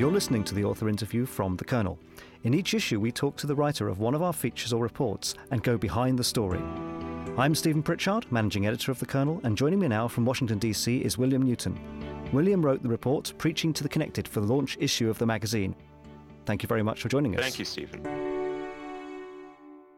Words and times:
You're 0.00 0.10
listening 0.10 0.44
to 0.44 0.54
the 0.54 0.64
author 0.64 0.88
interview 0.88 1.26
from 1.26 1.58
The 1.58 1.64
Kernel. 1.66 1.98
In 2.44 2.54
each 2.54 2.72
issue, 2.72 2.98
we 2.98 3.12
talk 3.12 3.36
to 3.36 3.46
the 3.46 3.54
writer 3.54 3.86
of 3.86 3.98
one 3.98 4.14
of 4.14 4.22
our 4.22 4.32
features 4.32 4.72
or 4.72 4.82
reports 4.82 5.34
and 5.50 5.62
go 5.62 5.76
behind 5.76 6.18
the 6.18 6.24
story. 6.24 6.58
I'm 7.36 7.54
Stephen 7.54 7.82
Pritchard, 7.82 8.24
managing 8.32 8.66
editor 8.66 8.90
of 8.90 8.98
The 8.98 9.04
Kernel, 9.04 9.42
and 9.44 9.58
joining 9.58 9.78
me 9.78 9.88
now 9.88 10.08
from 10.08 10.24
Washington, 10.24 10.58
D.C. 10.58 11.00
is 11.00 11.18
William 11.18 11.42
Newton. 11.42 11.78
William 12.32 12.64
wrote 12.64 12.82
the 12.82 12.88
report 12.88 13.34
Preaching 13.36 13.74
to 13.74 13.82
the 13.82 13.90
Connected 13.90 14.26
for 14.26 14.40
the 14.40 14.50
launch 14.50 14.78
issue 14.80 15.10
of 15.10 15.18
the 15.18 15.26
magazine. 15.26 15.76
Thank 16.46 16.62
you 16.62 16.66
very 16.66 16.82
much 16.82 17.02
for 17.02 17.10
joining 17.10 17.36
us. 17.36 17.42
Thank 17.42 17.58
you, 17.58 17.66
Stephen. 17.66 18.29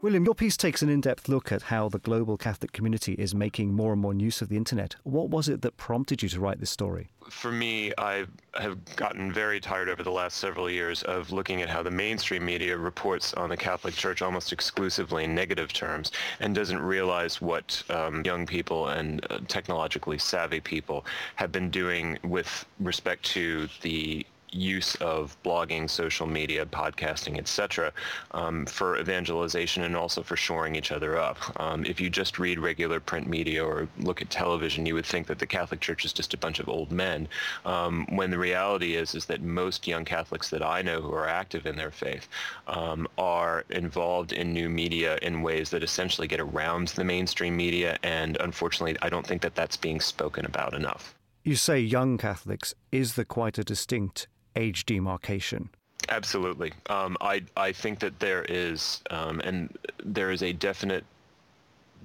William, 0.03 0.25
your 0.25 0.35
piece 0.35 0.57
takes 0.57 0.83
an 0.83 0.89
in 0.89 1.01
depth 1.01 1.29
look 1.29 1.53
at 1.53 1.63
how 1.63 1.89
the 1.89 2.01
global 2.01 2.37
Catholic 2.37 2.73
community 2.73 3.13
is 3.13 3.37
making 3.37 3.73
more 3.73 3.93
and 3.93 4.03
more 4.03 4.13
use 4.13 4.43
of 4.43 4.49
the 4.49 4.57
internet. 4.57 4.97
What 5.05 5.31
was 5.31 5.49
it 5.49 5.63
that 5.63 5.77
prompted 5.77 6.25
you 6.25 6.29
to 6.31 6.41
write 6.41 6.59
this 6.59 6.71
story? 6.71 7.09
For 7.31 7.53
me, 7.53 7.93
I 7.97 8.27
have 8.55 8.85
gotten 8.97 9.33
very 9.33 9.61
tired 9.61 9.89
over 9.89 10.03
the 10.03 10.11
last 10.11 10.39
several 10.39 10.69
years 10.69 11.05
of 11.05 11.31
looking 11.31 11.63
at 11.63 11.69
how 11.69 11.85
the 11.85 11.91
mainstream 11.93 12.45
media 12.45 12.77
reports 12.77 13.33
on 13.35 13.49
the 13.49 13.57
Catholic 13.57 13.95
Church 13.95 14.23
almost 14.23 14.53
exclusively 14.53 15.23
in 15.23 15.37
negative 15.37 15.73
terms 15.73 16.11
and 16.41 16.53
doesn't 16.53 16.81
realize 16.81 17.41
what 17.41 17.81
um, 17.89 18.25
young 18.25 18.45
people 18.45 18.89
and 18.89 19.25
uh, 19.31 19.39
technologically 19.47 20.19
savvy 20.19 20.59
people 20.59 21.07
have 21.37 21.53
been 21.53 21.71
doing 21.71 22.19
with 22.25 22.67
respect 22.81 23.25
to 23.27 23.69
the 23.83 24.27
use 24.53 24.95
of 24.97 25.37
blogging, 25.43 25.89
social 25.89 26.27
media, 26.27 26.67
podcasting, 26.67 27.39
etc., 27.39 27.93
um, 28.33 28.67
for 28.67 28.99
evangelization 28.99 29.83
and 29.83 29.97
also 29.97 30.23
for 30.23 30.37
shoring 30.37 30.77
each 30.77 30.93
other 30.93 31.17
up. 31.19 31.39
Um, 31.61 31.85
if 31.85 32.01
you 32.01 32.11
just 32.11 32.39
read 32.39 32.59
regular 32.59 33.01
print 33.01 33.27
media 33.27 33.65
or 33.65 33.89
look 33.99 34.23
at 34.23 34.31
television, 34.31 34.87
you 34.87 34.95
would 34.95 35.07
think 35.07 35.27
that 35.27 35.39
the 35.39 35.47
Catholic 35.47 35.81
Church 35.81 36.05
is 36.05 36.13
just 36.13 36.35
a 36.35 36.39
bunch 36.39 36.59
of 36.61 36.69
old 36.69 36.93
men, 36.93 37.29
um, 37.65 38.07
when 38.11 38.31
the 38.31 38.39
reality 38.39 38.97
is 38.97 39.15
is 39.15 39.27
that 39.27 39.43
most 39.43 39.87
young 39.87 40.05
Catholics 40.05 40.51
that 40.51 40.63
I 40.63 40.83
know 40.83 41.01
who 41.01 41.13
are 41.13 41.29
active 41.29 41.67
in 41.67 41.77
their 41.77 41.91
faith 41.91 42.29
um, 42.67 43.09
are 43.19 43.65
involved 43.71 44.33
in 44.33 44.53
new 44.53 44.69
media 44.69 45.19
in 45.23 45.43
ways 45.43 45.71
that 45.71 45.83
essentially 45.83 46.29
get 46.29 46.41
around 46.41 46.89
the 46.89 47.05
mainstream 47.05 47.57
media, 47.57 47.99
and 48.03 48.37
unfortunately, 48.41 48.97
I 49.03 49.09
don't 49.09 49.27
think 49.27 49.43
that 49.43 49.55
that's 49.55 49.77
being 49.77 50.01
spoken 50.01 50.47
about 50.47 50.75
enough. 50.75 51.15
You 51.45 51.57
say 51.57 51.81
young 51.81 52.19
Catholics. 52.19 52.73
Is 52.93 53.15
there 53.15 53.25
quite 53.25 53.59
a 53.59 53.65
distinct 53.65 54.29
age 54.57 54.87
demarcation? 54.87 55.69
Absolutely. 56.09 56.73
Um, 56.91 57.17
I 57.21 57.43
I 57.57 57.73
think 57.73 58.01
that 58.01 58.19
there 58.19 58.45
is, 58.49 59.03
um, 59.11 59.41
and 59.41 59.77
there 60.05 60.31
is 60.31 60.43
a 60.43 60.53
definite 60.53 61.05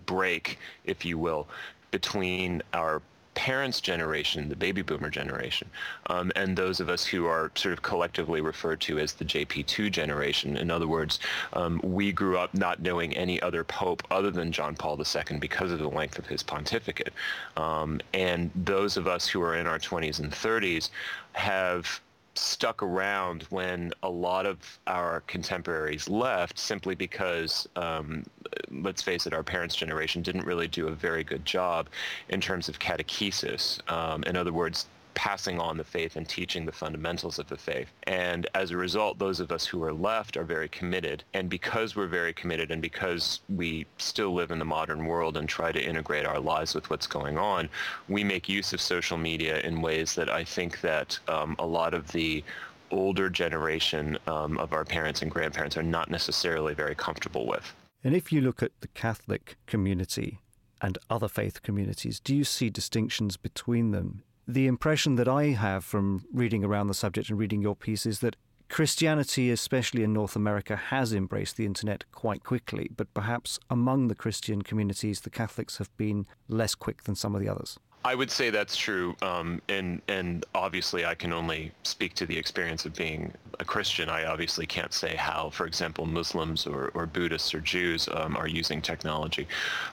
break, 0.05 0.59
if 0.85 1.03
you 1.03 1.17
will, 1.17 1.47
between 1.91 2.61
our 2.73 3.01
parents' 3.37 3.79
generation, 3.79 4.49
the 4.49 4.55
baby 4.55 4.81
boomer 4.81 5.11
generation, 5.11 5.69
um, 6.07 6.31
and 6.35 6.57
those 6.57 6.79
of 6.79 6.89
us 6.89 7.05
who 7.05 7.27
are 7.27 7.51
sort 7.53 7.71
of 7.71 7.83
collectively 7.83 8.41
referred 8.41 8.81
to 8.81 8.97
as 8.97 9.13
the 9.13 9.23
JP2 9.23 9.91
generation. 9.91 10.57
In 10.57 10.71
other 10.71 10.87
words, 10.87 11.19
um, 11.53 11.79
we 11.83 12.11
grew 12.11 12.39
up 12.39 12.51
not 12.55 12.81
knowing 12.81 13.15
any 13.15 13.39
other 13.43 13.63
pope 13.63 14.01
other 14.09 14.31
than 14.31 14.51
John 14.51 14.75
Paul 14.75 14.99
II 14.99 15.37
because 15.37 15.71
of 15.71 15.77
the 15.77 15.87
length 15.87 16.17
of 16.17 16.25
his 16.25 16.41
pontificate. 16.41 17.13
Um, 17.57 18.01
and 18.11 18.49
those 18.55 18.97
of 18.97 19.07
us 19.07 19.27
who 19.27 19.39
are 19.43 19.55
in 19.55 19.67
our 19.67 19.77
20s 19.77 20.19
and 20.19 20.31
30s 20.31 20.89
have 21.33 22.01
stuck 22.37 22.83
around 22.83 23.43
when 23.43 23.91
a 24.03 24.09
lot 24.09 24.45
of 24.45 24.79
our 24.87 25.21
contemporaries 25.27 26.09
left 26.09 26.57
simply 26.57 26.95
because, 26.95 27.67
um, 27.75 28.23
let's 28.71 29.01
face 29.01 29.27
it, 29.27 29.33
our 29.33 29.43
parents' 29.43 29.75
generation 29.75 30.21
didn't 30.21 30.45
really 30.45 30.67
do 30.67 30.87
a 30.87 30.91
very 30.91 31.23
good 31.23 31.45
job 31.45 31.87
in 32.29 32.39
terms 32.39 32.69
of 32.69 32.79
catechesis. 32.79 33.79
Um, 33.91 34.23
in 34.23 34.35
other 34.35 34.53
words, 34.53 34.87
passing 35.17 35.59
on 35.59 35.77
the 35.77 35.83
faith 35.83 36.15
and 36.15 36.29
teaching 36.29 36.63
the 36.63 36.71
fundamentals 36.71 37.39
of 37.39 37.47
the 37.47 37.57
faith. 37.57 37.87
And 38.03 38.45
as 38.53 38.69
a 38.69 38.77
result, 38.77 39.17
those 39.17 39.39
of 39.39 39.51
us 39.51 39.65
who 39.65 39.83
are 39.83 39.91
left 39.91 40.37
are 40.37 40.43
very 40.43 40.69
committed. 40.69 41.23
And 41.33 41.49
because 41.49 41.95
we're 41.95 42.05
very 42.05 42.33
committed 42.33 42.69
and 42.69 42.83
because 42.83 43.41
we 43.49 43.87
still 43.97 44.31
live 44.35 44.51
in 44.51 44.59
the 44.59 44.65
modern 44.65 45.07
world 45.07 45.35
and 45.35 45.49
try 45.49 45.71
to 45.71 45.83
integrate 45.83 46.27
our 46.27 46.39
lives 46.39 46.75
with 46.75 46.87
what's 46.91 47.07
going 47.07 47.35
on, 47.35 47.67
we 48.07 48.23
make 48.23 48.47
use 48.47 48.73
of 48.73 48.79
social 48.79 49.17
media 49.17 49.59
in 49.61 49.81
ways 49.81 50.13
that 50.13 50.29
I 50.29 50.43
think 50.43 50.81
that 50.81 51.17
um, 51.27 51.55
a 51.57 51.65
lot 51.65 51.95
of 51.95 52.11
the 52.11 52.43
older 52.91 53.27
generation 53.27 54.19
um, 54.27 54.59
of 54.59 54.71
our 54.71 54.85
parents 54.85 55.23
and 55.23 55.31
grandparents 55.31 55.75
are 55.77 55.83
not 55.83 56.11
necessarily 56.11 56.75
very 56.75 56.93
comfortable 56.93 57.47
with. 57.47 57.73
And 58.03 58.15
if 58.15 58.31
you 58.31 58.39
look 58.39 58.61
at 58.61 58.71
the 58.81 58.87
Catholic 58.89 59.57
community 59.65 60.41
and 60.79 60.99
other 61.09 61.27
faith 61.27 61.63
communities, 61.63 62.19
do 62.19 62.35
you 62.35 62.43
see 62.43 62.69
distinctions 62.69 63.35
between 63.35 63.89
them 63.89 64.21
the 64.47 64.67
impression 64.67 65.15
that 65.15 65.27
I 65.27 65.47
have 65.47 65.83
from 65.83 66.25
reading 66.31 66.63
around 66.63 66.87
the 66.87 66.93
subject 66.93 67.29
and 67.29 67.37
reading 67.37 67.61
your 67.61 67.75
piece 67.75 68.05
is 68.05 68.19
that 68.19 68.37
Christianity, 68.69 69.49
especially 69.49 70.03
in 70.03 70.13
North 70.13 70.35
America, 70.35 70.75
has 70.75 71.13
embraced 71.13 71.57
the 71.57 71.65
internet 71.65 72.03
quite 72.11 72.43
quickly, 72.43 72.89
but 72.95 73.13
perhaps 73.13 73.59
among 73.69 74.07
the 74.07 74.15
Christian 74.15 74.61
communities, 74.61 75.21
the 75.21 75.29
Catholics 75.29 75.77
have 75.77 75.95
been 75.97 76.25
less 76.49 76.75
quick 76.75 77.03
than 77.03 77.15
some 77.15 77.33
of 77.33 77.41
the 77.41 77.49
others. 77.49 77.79
I 78.05 78.15
would 78.15 78.31
say 78.31 78.49
that's 78.49 78.77
true, 78.77 79.17
um, 79.21 79.61
and 79.67 80.01
and 80.07 80.45
obviously 80.55 81.05
I 81.05 81.13
can 81.13 81.33
only 81.33 81.71
speak 81.83 82.13
to 82.15 82.25
the 82.25 82.37
experience 82.37 82.85
of 82.85 82.93
being 82.93 83.33
a 83.59 83.65
Christian. 83.65 84.07
I 84.07 84.25
obviously 84.25 84.65
can't 84.65 84.93
say 84.93 85.15
how, 85.15 85.49
for 85.49 85.65
example, 85.65 86.05
Muslims 86.05 86.65
or, 86.65 86.89
or 86.93 87.05
Buddhists 87.05 87.53
or 87.53 87.59
Jews 87.59 88.07
um, 88.13 88.37
are 88.37 88.47
using 88.47 88.81
technology. 88.81 89.45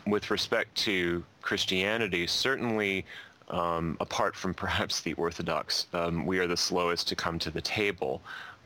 With 0.06 0.31
respect 0.31 0.76
to 0.84 1.25
Christianity, 1.43 2.28
certainly 2.28 3.04
um, 3.49 3.97
apart 4.00 4.34
from 4.34 4.55
perhaps 4.55 5.00
the 5.00 5.12
Orthodox, 5.15 5.87
um, 5.93 6.27
we 6.27 6.38
are 6.38 6.47
the 6.47 6.56
slowest 6.56 7.09
to 7.09 7.16
come 7.16 7.38
to 7.41 7.50
the 7.50 7.60
table 7.60 8.22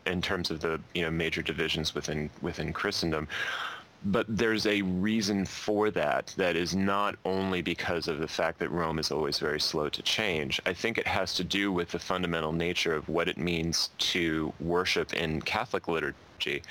in 0.06 0.22
terms 0.22 0.50
of 0.50 0.60
the 0.60 0.80
you 0.94 1.02
know 1.02 1.10
major 1.10 1.42
divisions 1.42 1.94
within 1.94 2.30
within 2.42 2.72
Christendom. 2.72 3.28
But 4.04 4.26
there's 4.28 4.64
a 4.66 4.82
reason 4.82 5.44
for 5.44 5.90
that 5.90 6.32
that 6.36 6.54
is 6.54 6.74
not 6.74 7.16
only 7.24 7.62
because 7.62 8.06
of 8.06 8.20
the 8.20 8.28
fact 8.28 8.60
that 8.60 8.70
Rome 8.70 9.00
is 9.00 9.10
always 9.10 9.40
very 9.40 9.58
slow 9.58 9.88
to 9.88 10.02
change. 10.02 10.60
I 10.64 10.72
think 10.72 10.98
it 10.98 11.06
has 11.06 11.34
to 11.34 11.44
do 11.44 11.72
with 11.72 11.90
the 11.90 11.98
fundamental 11.98 12.52
nature 12.52 12.94
of 12.94 13.08
what 13.08 13.26
it 13.26 13.38
means 13.38 13.90
to 13.98 14.52
worship 14.60 15.14
in 15.14 15.42
Catholic 15.42 15.88
liturgy 15.88 16.62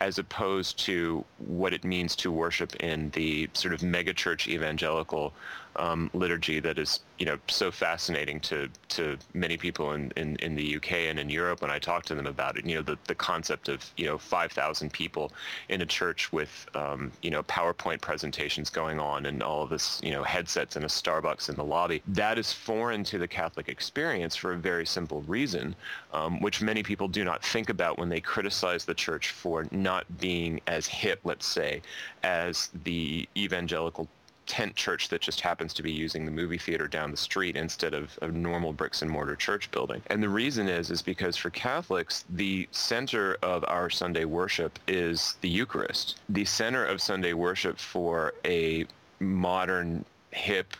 as 0.00 0.18
opposed 0.18 0.78
to 0.80 1.24
what 1.38 1.72
it 1.72 1.84
means 1.84 2.14
to 2.16 2.30
worship 2.30 2.76
in 2.76 3.08
the 3.10 3.48
sort 3.54 3.72
of 3.72 3.80
megachurch 3.80 4.46
evangelical 4.48 5.32
um, 5.76 6.10
liturgy 6.14 6.60
that 6.60 6.78
is 6.78 7.00
you 7.18 7.26
know 7.26 7.38
so 7.48 7.70
fascinating 7.70 8.40
to 8.40 8.68
to 8.88 9.16
many 9.34 9.56
people 9.56 9.92
in, 9.92 10.12
in, 10.16 10.36
in 10.36 10.54
the 10.54 10.76
UK 10.76 10.92
and 10.92 11.18
in 11.18 11.28
Europe 11.30 11.62
when 11.62 11.70
I 11.70 11.78
talk 11.78 12.04
to 12.06 12.14
them 12.14 12.26
about 12.26 12.56
it. 12.56 12.66
You 12.66 12.76
know 12.76 12.82
the, 12.82 12.98
the 13.06 13.14
concept 13.14 13.68
of 13.68 13.84
you 13.96 14.06
know 14.06 14.18
5,000 14.18 14.92
people 14.92 15.32
in 15.68 15.80
a 15.82 15.86
church 15.86 16.32
with 16.32 16.66
um, 16.74 17.12
you 17.22 17.30
know 17.30 17.42
PowerPoint 17.44 18.00
presentations 18.00 18.70
going 18.70 18.98
on 18.98 19.26
and 19.26 19.42
all 19.42 19.62
of 19.62 19.70
this 19.70 20.00
you 20.02 20.12
know 20.12 20.22
headsets 20.22 20.76
in 20.76 20.84
a 20.84 20.88
Starbucks 20.88 21.48
in 21.48 21.56
the 21.56 21.64
lobby. 21.64 22.02
That 22.08 22.38
is 22.38 22.52
foreign 22.52 23.04
to 23.04 23.18
the 23.18 23.28
Catholic 23.28 23.68
experience 23.68 24.36
for 24.36 24.52
a 24.52 24.56
very 24.56 24.86
simple 24.86 25.22
reason, 25.22 25.74
um, 26.12 26.40
which 26.40 26.62
many 26.62 26.82
people 26.82 27.08
do 27.08 27.24
not 27.24 27.44
think 27.44 27.68
about 27.68 27.98
when 27.98 28.08
they 28.08 28.20
criticize 28.20 28.84
the 28.84 28.94
church 28.94 29.30
for 29.30 29.66
not 29.70 30.04
being 30.18 30.60
as 30.66 30.86
hip, 30.86 31.20
let's 31.24 31.46
say, 31.46 31.82
as 32.22 32.70
the 32.84 33.28
evangelical 33.36 34.08
tent 34.46 34.74
church 34.76 35.08
that 35.08 35.20
just 35.20 35.40
happens 35.40 35.74
to 35.74 35.82
be 35.82 35.92
using 35.92 36.24
the 36.24 36.30
movie 36.30 36.58
theater 36.58 36.86
down 36.86 37.10
the 37.10 37.16
street 37.16 37.56
instead 37.56 37.94
of 37.94 38.18
a 38.22 38.28
normal 38.28 38.72
bricks 38.72 39.02
and 39.02 39.10
mortar 39.10 39.36
church 39.36 39.70
building. 39.70 40.02
And 40.08 40.22
the 40.22 40.28
reason 40.28 40.68
is 40.68 40.90
is 40.90 41.02
because 41.02 41.36
for 41.36 41.50
Catholics, 41.50 42.24
the 42.30 42.68
center 42.70 43.36
of 43.42 43.64
our 43.68 43.90
Sunday 43.90 44.24
worship 44.24 44.78
is 44.86 45.36
the 45.40 45.48
Eucharist. 45.48 46.20
The 46.28 46.44
center 46.44 46.84
of 46.84 47.00
Sunday 47.00 47.32
worship 47.32 47.78
for 47.78 48.34
a 48.44 48.86
modern 49.20 50.04
hip 50.30 50.74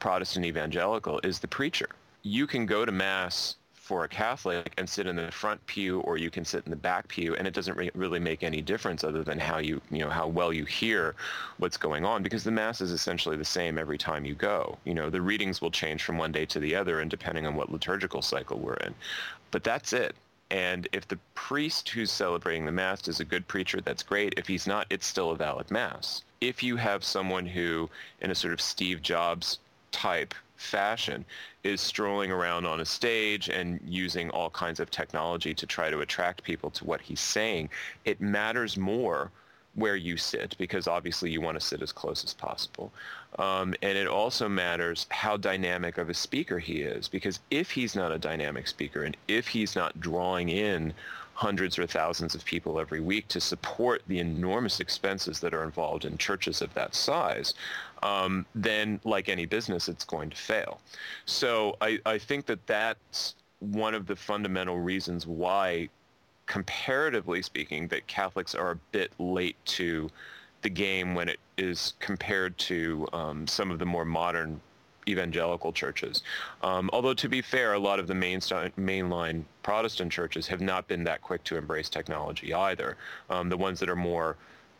Protestant 0.00 0.46
evangelical 0.46 1.20
is 1.24 1.40
the 1.40 1.48
preacher. 1.48 1.88
You 2.22 2.46
can 2.46 2.66
go 2.66 2.84
to 2.84 2.92
mass 2.92 3.56
for 3.88 4.04
a 4.04 4.08
Catholic 4.08 4.70
and 4.76 4.86
sit 4.86 5.06
in 5.06 5.16
the 5.16 5.32
front 5.32 5.66
pew 5.66 6.00
or 6.00 6.18
you 6.18 6.30
can 6.30 6.44
sit 6.44 6.62
in 6.66 6.70
the 6.70 6.76
back 6.76 7.08
pew 7.08 7.34
and 7.36 7.48
it 7.48 7.54
doesn't 7.54 7.74
re- 7.74 7.90
really 7.94 8.18
make 8.18 8.42
any 8.42 8.60
difference 8.60 9.02
other 9.02 9.24
than 9.24 9.38
how 9.38 9.56
you 9.56 9.80
you 9.90 10.00
know 10.00 10.10
how 10.10 10.26
well 10.26 10.52
you 10.52 10.66
hear 10.66 11.14
what's 11.56 11.78
going 11.78 12.04
on 12.04 12.22
because 12.22 12.44
the 12.44 12.50
mass 12.50 12.82
is 12.82 12.92
essentially 12.92 13.34
the 13.34 13.44
same 13.46 13.78
every 13.78 13.96
time 13.96 14.26
you 14.26 14.34
go. 14.34 14.76
You 14.84 14.92
know 14.92 15.08
the 15.08 15.22
readings 15.22 15.62
will 15.62 15.70
change 15.70 16.02
from 16.04 16.18
one 16.18 16.32
day 16.32 16.44
to 16.44 16.60
the 16.60 16.76
other 16.76 17.00
and 17.00 17.10
depending 17.10 17.46
on 17.46 17.56
what 17.56 17.72
liturgical 17.72 18.20
cycle 18.20 18.58
we're 18.58 18.74
in. 18.74 18.94
But 19.52 19.64
that's 19.64 19.94
it. 19.94 20.14
And 20.50 20.86
if 20.92 21.08
the 21.08 21.18
priest 21.34 21.88
who's 21.88 22.12
celebrating 22.12 22.66
the 22.66 22.72
mass 22.72 23.08
is 23.08 23.20
a 23.20 23.24
good 23.24 23.48
preacher 23.48 23.80
that's 23.80 24.02
great. 24.02 24.34
If 24.36 24.46
he's 24.46 24.66
not 24.66 24.86
it's 24.90 25.06
still 25.06 25.30
a 25.30 25.36
valid 25.36 25.70
mass. 25.70 26.24
If 26.42 26.62
you 26.62 26.76
have 26.76 27.02
someone 27.02 27.46
who 27.46 27.88
in 28.20 28.30
a 28.30 28.34
sort 28.34 28.52
of 28.52 28.60
Steve 28.60 29.00
Jobs 29.00 29.60
type 29.92 30.34
fashion 30.56 31.24
is 31.62 31.80
strolling 31.80 32.30
around 32.30 32.66
on 32.66 32.80
a 32.80 32.84
stage 32.84 33.48
and 33.48 33.80
using 33.86 34.28
all 34.30 34.50
kinds 34.50 34.80
of 34.80 34.90
technology 34.90 35.54
to 35.54 35.66
try 35.66 35.88
to 35.88 36.00
attract 36.00 36.42
people 36.42 36.70
to 36.70 36.84
what 36.84 37.00
he's 37.00 37.20
saying. 37.20 37.68
It 38.04 38.20
matters 38.20 38.76
more 38.76 39.30
where 39.74 39.96
you 39.96 40.16
sit 40.16 40.56
because 40.58 40.88
obviously 40.88 41.30
you 41.30 41.40
want 41.40 41.58
to 41.58 41.64
sit 41.64 41.82
as 41.82 41.92
close 41.92 42.24
as 42.24 42.34
possible. 42.34 42.92
Um, 43.38 43.74
and 43.82 43.96
it 43.96 44.08
also 44.08 44.48
matters 44.48 45.06
how 45.10 45.36
dynamic 45.36 45.98
of 45.98 46.10
a 46.10 46.14
speaker 46.14 46.58
he 46.58 46.80
is 46.80 47.06
because 47.06 47.38
if 47.50 47.70
he's 47.70 47.94
not 47.94 48.10
a 48.10 48.18
dynamic 48.18 48.66
speaker 48.66 49.04
and 49.04 49.16
if 49.28 49.46
he's 49.46 49.76
not 49.76 50.00
drawing 50.00 50.48
in 50.48 50.92
hundreds 51.38 51.78
or 51.78 51.86
thousands 51.86 52.34
of 52.34 52.44
people 52.44 52.80
every 52.80 52.98
week 52.98 53.28
to 53.28 53.40
support 53.40 54.02
the 54.08 54.18
enormous 54.18 54.80
expenses 54.80 55.38
that 55.38 55.54
are 55.54 55.62
involved 55.62 56.04
in 56.04 56.18
churches 56.18 56.60
of 56.60 56.74
that 56.74 56.96
size, 56.96 57.54
um, 58.02 58.44
then 58.56 58.98
like 59.04 59.28
any 59.28 59.46
business, 59.46 59.88
it's 59.88 60.04
going 60.04 60.28
to 60.28 60.36
fail. 60.36 60.80
So 61.26 61.76
I, 61.80 62.00
I 62.04 62.18
think 62.18 62.46
that 62.46 62.66
that's 62.66 63.36
one 63.60 63.94
of 63.94 64.04
the 64.08 64.16
fundamental 64.16 64.80
reasons 64.80 65.28
why, 65.28 65.88
comparatively 66.46 67.40
speaking, 67.42 67.86
that 67.86 68.04
Catholics 68.08 68.56
are 68.56 68.72
a 68.72 68.78
bit 68.90 69.12
late 69.20 69.56
to 69.66 70.10
the 70.62 70.70
game 70.70 71.14
when 71.14 71.28
it 71.28 71.38
is 71.56 71.94
compared 72.00 72.58
to 72.58 73.06
um, 73.12 73.46
some 73.46 73.70
of 73.70 73.78
the 73.78 73.86
more 73.86 74.04
modern 74.04 74.60
evangelical 75.06 75.72
churches. 75.72 76.24
Um, 76.64 76.90
although 76.92 77.14
to 77.14 77.28
be 77.28 77.42
fair, 77.42 77.74
a 77.74 77.78
lot 77.78 78.00
of 78.00 78.08
the 78.08 78.14
main 78.14 78.40
mainline 78.40 79.44
Protestant 79.68 80.10
churches 80.10 80.46
have 80.46 80.62
not 80.62 80.88
been 80.88 81.04
that 81.04 81.20
quick 81.20 81.44
to 81.44 81.58
embrace 81.58 81.90
technology 81.90 82.54
either. 82.54 82.96
Um, 83.28 83.50
the 83.50 83.56
ones 83.58 83.78
that 83.80 83.90
are 83.90 83.96
more 84.14 84.38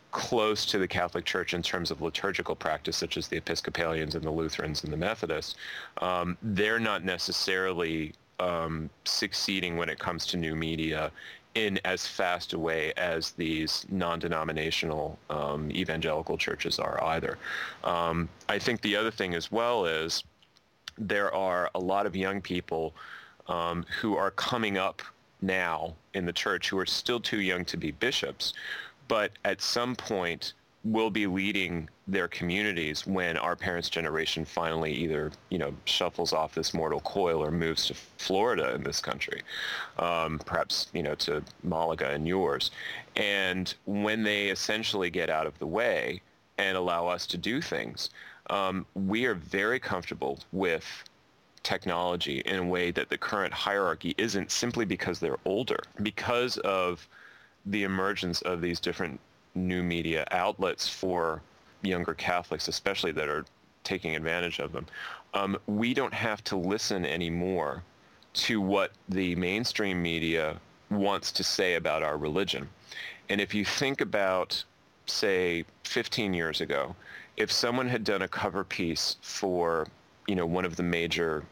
close 0.09 0.65
to 0.65 0.79
the 0.79 0.87
Catholic 0.87 1.25
Church 1.25 1.53
in 1.53 1.61
terms 1.61 1.91
of 1.91 2.01
liturgical 2.01 2.55
practice, 2.55 2.97
such 2.97 3.15
as 3.15 3.27
the 3.27 3.37
Episcopalians 3.37 4.15
and 4.15 4.23
the 4.23 4.31
Lutherans 4.31 4.83
and 4.83 4.91
the 4.91 4.97
Methodists, 4.97 5.53
um, 6.01 6.35
they're 6.41 6.79
not 6.79 7.03
necessarily 7.03 8.13
um, 8.39 8.89
succeeding 9.05 9.77
when 9.77 9.89
it 9.89 9.99
comes 9.99 10.25
to 10.25 10.37
new 10.37 10.55
media 10.55 11.11
in 11.53 11.79
as 11.85 12.07
fast 12.07 12.53
a 12.53 12.57
way 12.57 12.91
as 12.97 13.33
these 13.33 13.85
non-denominational 13.89 15.19
um, 15.29 15.69
evangelical 15.69 16.35
churches 16.35 16.79
are 16.79 16.97
either. 17.03 17.37
Um, 17.83 18.27
I 18.47 18.57
think 18.57 18.81
the 18.81 18.95
other 18.95 19.11
thing 19.11 19.35
as 19.35 19.51
well 19.51 19.85
is 19.85 20.23
there 20.97 21.31
are 21.31 21.69
a 21.75 21.79
lot 21.79 22.07
of 22.07 22.15
young 22.15 22.41
people 22.41 22.95
um, 23.49 23.83
who 23.99 24.15
are 24.15 24.31
coming 24.31 24.77
up 24.77 25.01
now 25.41 25.95
in 26.13 26.25
the 26.25 26.33
church 26.33 26.69
who 26.69 26.77
are 26.77 26.85
still 26.85 27.19
too 27.19 27.41
young 27.41 27.65
to 27.65 27.77
be 27.77 27.91
bishops, 27.91 28.53
but 29.07 29.31
at 29.43 29.61
some 29.61 29.95
point 29.95 30.53
will 30.85 31.09
be 31.09 31.27
leading 31.27 31.89
their 32.07 32.27
communities 32.29 33.05
when 33.05 33.35
our 33.37 33.55
parents' 33.55 33.89
generation 33.89 34.45
finally 34.45 34.93
either, 34.93 35.29
you 35.49 35.57
know, 35.57 35.73
shuffles 35.83 36.31
off 36.31 36.55
this 36.55 36.73
mortal 36.73 37.01
coil 37.01 37.43
or 37.43 37.51
moves 37.51 37.87
to 37.87 37.93
Florida 37.93 38.73
in 38.75 38.83
this 38.83 39.01
country, 39.01 39.41
um, 39.97 40.39
perhaps, 40.45 40.87
you 40.93 41.03
know, 41.03 41.15
to 41.15 41.43
Malaga 41.63 42.11
and 42.11 42.25
yours. 42.25 42.71
And 43.17 43.73
when 43.85 44.23
they 44.23 44.47
essentially 44.47 45.09
get 45.09 45.29
out 45.29 45.47
of 45.47 45.57
the 45.59 45.67
way 45.67 46.21
and 46.57 46.77
allow 46.77 47.07
us 47.07 47.27
to 47.27 47.37
do 47.37 47.61
things, 47.61 48.09
um, 48.49 48.85
we 48.95 49.25
are 49.25 49.35
very 49.35 49.79
comfortable 49.79 50.39
with 50.53 51.03
technology 51.63 52.39
in 52.45 52.55
a 52.55 52.65
way 52.65 52.91
that 52.91 53.09
the 53.09 53.17
current 53.17 53.53
hierarchy 53.53 54.15
isn't 54.17 54.51
simply 54.51 54.85
because 54.85 55.19
they're 55.19 55.37
older. 55.45 55.79
Because 56.01 56.57
of 56.57 57.07
the 57.65 57.83
emergence 57.83 58.41
of 58.41 58.61
these 58.61 58.79
different 58.79 59.19
new 59.55 59.83
media 59.83 60.25
outlets 60.31 60.87
for 60.87 61.41
younger 61.81 62.13
Catholics, 62.13 62.67
especially 62.67 63.11
that 63.11 63.29
are 63.29 63.45
taking 63.83 64.15
advantage 64.15 64.59
of 64.59 64.71
them. 64.71 64.85
Um, 65.33 65.57
we 65.67 65.93
don't 65.93 66.13
have 66.13 66.43
to 66.45 66.55
listen 66.55 67.05
anymore 67.05 67.83
to 68.33 68.61
what 68.61 68.91
the 69.07 69.35
mainstream 69.35 70.01
media 70.01 70.59
wants 70.89 71.31
to 71.33 71.43
say 71.43 71.75
about 71.75 72.03
our 72.03 72.17
religion. 72.17 72.69
And 73.29 73.39
if 73.39 73.53
you 73.53 73.63
think 73.63 74.01
about, 74.01 74.63
say, 75.05 75.65
15 75.83 76.33
years 76.33 76.61
ago, 76.61 76.95
if 77.37 77.51
someone 77.51 77.87
had 77.87 78.03
done 78.03 78.21
a 78.21 78.27
cover 78.27 78.63
piece 78.63 79.17
for, 79.21 79.87
you 80.29 80.35
know, 80.35 80.45
one 80.45 80.63
of 80.63 80.75
the 80.75 80.83
major 80.83 81.43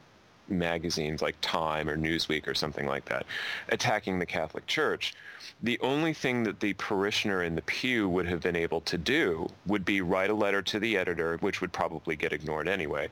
magazines 0.48 1.22
like 1.22 1.36
Time 1.42 1.90
or 1.90 1.98
Newsweek 1.98 2.48
or 2.48 2.54
something 2.54 2.86
like 2.86 3.06
that, 3.06 3.26
attacking 3.70 4.20
the 4.20 4.26
Catholic 4.26 4.68
Church, 4.68 5.16
the 5.64 5.80
only 5.80 6.14
thing 6.14 6.44
that 6.44 6.60
the 6.60 6.74
parishioner 6.74 7.44
in 7.44 7.56
the 7.56 7.64
pew 7.64 8.08
would 8.08 8.28
have 8.28 8.42
been 8.42 8.56
able 8.56 8.82
to 8.82 8.98
do 8.98 9.48
would 9.66 9.84
be 9.84 10.02
write 10.02 10.30
a 10.30 10.34
letter 10.36 10.62
to 10.62 10.80
the 10.80 10.96
editor, 10.96 11.38
which 11.38 11.60
would 11.60 11.74
probably 11.74 12.16
get 12.16 12.32
ignored 12.32 12.68
anyway, 12.68 13.10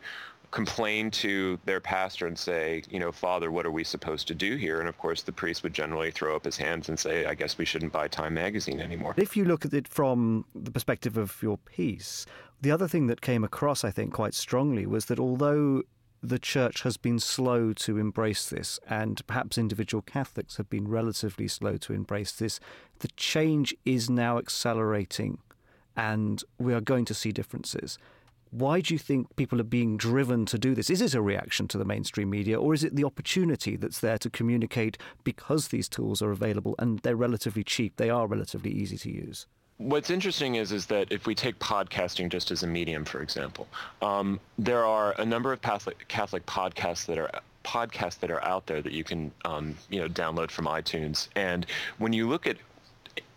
complain 0.56 1.12
to 1.12 1.60
their 1.66 1.81
pastor 1.81 2.28
and 2.28 2.40
say, 2.40 2.81
you 2.90 2.98
know, 2.98 3.12
Father, 3.12 3.52
what 3.52 3.66
are 3.66 3.72
we 3.72 3.84
supposed 3.84 4.25
to 4.30 4.34
do 4.34 4.56
here? 4.56 4.80
And 4.80 4.88
of 4.88 4.98
course, 4.98 5.22
the 5.22 5.34
priest 5.34 5.63
would 5.63 5.74
generally 5.74 6.12
throw 6.12 6.34
up 6.34 6.46
his 6.46 6.56
hands 6.56 6.88
and 6.88 6.98
say, 6.98 7.25
I 7.25 7.36
guess 7.36 7.57
we 7.57 7.66
shouldn't 7.66 7.92
buy 7.92 8.07
Time 8.07 8.36
magazine 8.36 8.80
anymore. 8.80 9.13
If 9.18 9.36
you 9.36 9.44
look 9.44 9.66
at 9.66 9.74
it 9.74 9.86
from 9.86 10.46
the 10.56 10.72
perspective 10.72 11.18
of 11.18 11.44
your 11.44 11.57
piece, 11.57 12.25
the 12.62 12.72
other 12.72 12.88
thing 12.88 13.07
that 13.07 13.19
came 13.19 13.44
across, 13.44 13.84
I 13.84 13.92
think, 13.92 14.13
quite 14.13 14.34
strongly 14.34 14.86
was 14.86 15.07
that 15.07 15.19
although 15.19 15.84
the 16.24 16.40
church 16.40 16.84
has 16.84 16.96
been 16.96 17.19
slow 17.19 17.74
to 17.74 17.98
embrace 17.98 18.50
this, 18.50 18.80
and 18.90 19.22
perhaps 19.28 19.57
individual 19.57 20.02
Catholics 20.02 20.56
have 20.56 20.69
been 20.69 20.88
relatively 20.88 21.50
slow 21.50 21.75
to 21.78 21.94
embrace 21.94 22.31
this. 22.31 22.60
The 23.00 23.10
change 23.10 23.75
is 23.86 24.10
now 24.10 24.38
accelerating, 24.38 25.40
and 25.96 26.42
we 26.57 26.74
are 26.74 26.81
going 26.81 27.06
to 27.06 27.13
see 27.13 27.31
differences. 27.31 28.00
Why 28.56 28.80
do 28.80 28.94
you 28.94 28.98
think 28.98 29.36
people 29.36 29.60
are 29.60 29.66
being 29.66 29.98
driven 29.98 30.46
to 30.46 30.57
do 30.57 30.75
this? 30.75 30.90
Is 30.90 31.02
it 31.02 31.13
a 31.13 31.22
reaction 31.22 31.68
to 31.68 31.78
the 31.78 31.84
mainstream 31.84 32.30
media, 32.30 32.57
or 32.57 32.74
is 32.74 32.86
it 32.86 32.96
the 32.96 33.04
opportunity 33.04 33.75
that's 33.75 34.00
there 34.00 34.18
to 34.19 34.30
communicate 34.30 34.98
because 35.25 35.68
these 35.68 35.90
tools 35.90 36.22
are 36.22 36.31
available 36.31 36.74
and 36.80 37.00
they're 37.00 37.18
relatively 37.18 37.66
cheap, 37.66 37.98
they 37.98 38.10
are 38.10 38.28
relatively 38.28 38.72
easy 38.72 38.98
to 39.00 39.12
use? 39.12 39.46
What's 39.75 40.10
interesting 40.10 40.56
is 40.56 40.72
is 40.72 40.86
that 40.86 41.12
if 41.12 41.28
we 41.28 41.36
take 41.36 41.60
podcasting 41.60 42.30
just 42.30 42.50
as 42.50 42.63
a 42.63 42.68
medium, 42.68 43.04
for 43.04 43.22
example, 43.22 43.68
um, 44.02 44.40
there 44.57 44.86
are 44.86 45.13
a 45.19 45.25
number 45.25 45.52
of 45.52 45.62
Catholic, 45.62 46.07
Catholic 46.07 46.46
podcasts 46.46 47.06
that 47.07 47.18
are 47.18 47.30
podcasts 47.66 48.19
that 48.19 48.31
are 48.31 48.42
out 48.46 48.68
there 48.68 48.81
that 48.81 48.94
you 48.94 49.04
can 49.04 49.34
um, 49.44 49.75
you 49.90 50.00
know 50.00 50.07
download 50.07 50.50
from 50.50 50.66
iTunes. 50.66 51.28
And 51.36 51.66
when 51.98 52.13
you 52.13 52.30
look 52.30 52.48
at 52.48 52.56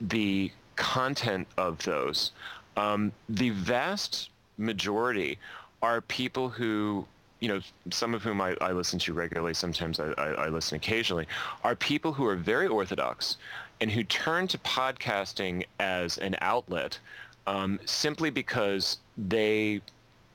the 0.00 0.52
content 0.76 1.48
of 1.56 1.82
those, 1.82 2.30
um, 2.76 3.10
the 3.28 3.50
vast 3.50 4.30
majority 4.58 5.38
are 5.82 6.00
people 6.02 6.48
who 6.48 7.06
you 7.40 7.48
know, 7.48 7.60
some 7.90 8.14
of 8.14 8.22
whom 8.22 8.40
I, 8.40 8.56
I 8.60 8.72
listen 8.72 8.98
to 9.00 9.12
regularly, 9.12 9.54
sometimes 9.54 10.00
I, 10.00 10.08
I, 10.18 10.26
I, 10.30 10.48
listen 10.48 10.74
occasionally, 10.76 11.28
are 11.62 11.76
people 11.76 12.12
who 12.12 12.26
are 12.26 12.34
very 12.34 12.66
orthodox 12.66 13.36
and 13.80 13.90
who 13.90 14.02
turn 14.02 14.48
to 14.48 14.58
podcasting 14.58 15.64
as 15.78 16.18
an 16.18 16.34
outlet 16.40 16.98
um, 17.46 17.78
simply 17.84 18.30
because 18.30 18.98
they 19.16 19.80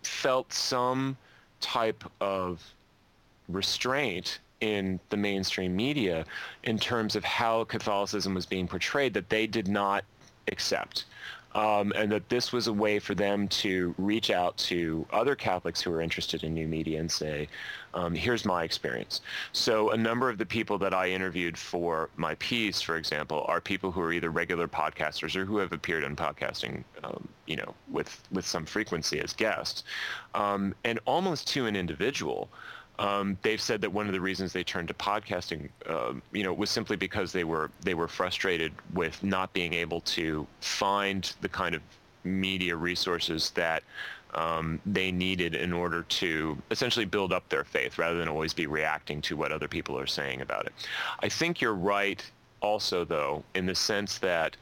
felt 0.03 0.51
some 0.53 1.17
type 1.59 2.03
of 2.21 2.61
restraint 3.49 4.39
in 4.61 4.99
the 5.09 5.17
mainstream 5.17 5.75
media 5.75 6.25
in 6.63 6.79
terms 6.79 7.17
of 7.17 7.23
how 7.25 7.65
Catholicism 7.65 8.33
was 8.33 8.45
being 8.45 8.67
portrayed 8.67 9.13
that 9.13 9.29
they 9.29 9.45
did 9.45 9.67
not 9.67 10.05
accept 10.47 11.05
um, 11.55 11.93
and 11.95 12.11
that 12.11 12.29
this 12.29 12.51
was 12.51 12.67
a 12.67 12.73
way 12.73 12.99
for 12.99 13.15
them 13.15 13.47
to 13.47 13.93
reach 13.97 14.31
out 14.31 14.57
to 14.57 15.05
other 15.11 15.35
Catholics 15.35 15.81
who 15.81 15.91
are 15.91 16.01
interested 16.01 16.43
in 16.43 16.53
new 16.53 16.67
media 16.67 16.99
and 16.99 17.11
say, 17.11 17.47
um, 17.93 18.15
here's 18.15 18.43
my 18.43 18.63
experience. 18.63 19.21
So 19.51 19.91
a 19.91 19.97
number 19.97 20.29
of 20.29 20.37
the 20.37 20.45
people 20.45 20.77
that 20.79 20.93
I 20.93 21.09
interviewed 21.09 21.57
for 21.57 22.09
my 22.15 22.35
piece, 22.35 22.81
for 22.81 22.95
example, 22.97 23.45
are 23.47 23.61
people 23.61 23.91
who 23.91 24.01
are 24.01 24.11
either 24.11 24.31
regular 24.31 24.67
podcasters 24.67 25.35
or 25.35 25.45
who 25.45 25.57
have 25.57 25.73
appeared 25.73 26.03
on 26.03 26.15
podcasting, 26.15 26.83
um, 27.03 27.27
you 27.45 27.55
know, 27.55 27.75
with, 27.89 28.23
with 28.31 28.45
some 28.47 28.65
frequency 28.65 29.19
as 29.19 29.33
guests. 29.33 29.83
Um, 30.33 30.73
and 30.83 30.99
almost 31.05 31.47
to 31.49 31.67
an 31.67 31.75
individual, 31.75 32.49
um, 32.99 33.37
they've 33.41 33.61
said 33.61 33.81
that 33.81 33.91
one 33.91 34.07
of 34.07 34.13
the 34.13 34.21
reasons 34.21 34.53
they 34.53 34.63
turned 34.63 34.87
to 34.87 34.93
podcasting, 34.93 35.69
uh, 35.87 36.13
you 36.31 36.43
know, 36.43 36.53
was 36.53 36.69
simply 36.69 36.95
because 36.95 37.31
they 37.31 37.43
were 37.43 37.71
they 37.81 37.93
were 37.93 38.07
frustrated 38.07 38.71
with 38.93 39.21
not 39.23 39.51
being 39.53 39.73
able 39.73 40.01
to 40.01 40.45
find 40.61 41.33
the 41.41 41.49
kind 41.49 41.73
of 41.73 41.81
media 42.23 42.75
resources 42.75 43.49
that 43.51 43.83
um, 44.35 44.79
they 44.85 45.11
needed 45.11 45.55
in 45.55 45.73
order 45.73 46.03
to 46.03 46.57
essentially 46.71 47.05
build 47.05 47.33
up 47.33 47.47
their 47.49 47.63
faith 47.63 47.97
rather 47.97 48.17
than 48.17 48.27
always 48.27 48.53
be 48.53 48.67
reacting 48.67 49.21
to 49.21 49.35
what 49.35 49.51
other 49.51 49.67
people 49.67 49.97
are 49.97 50.07
saying 50.07 50.41
about 50.41 50.65
it. 50.65 50.73
I 51.19 51.29
think 51.29 51.61
you're 51.61 51.73
right 51.73 52.23
also, 52.61 53.05
though, 53.05 53.43
in 53.55 53.65
the 53.65 53.75
sense 53.75 54.17
that 54.19 54.55